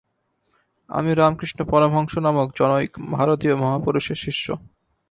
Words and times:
আমি 0.89 1.11
রামকৃষ্ণ 1.13 1.59
পরমহংস 1.63 2.13
নামক 2.17 2.47
জনৈক 2.55 2.91
ভারতীয় 3.11 3.55
মহাপুরুষের 3.55 4.15
শিষ্য। 4.15 4.45